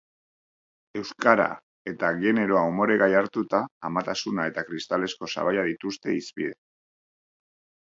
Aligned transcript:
Euskara 1.01 1.45
eta 1.91 2.09
generoa 2.25 2.65
umoregai 2.71 3.11
hartuta, 3.21 3.63
amatasuna 3.93 4.51
eta 4.55 4.67
kristalezko 4.73 5.35
sabaia 5.39 5.71
dituzte 5.73 6.21
hizpide. 6.21 6.63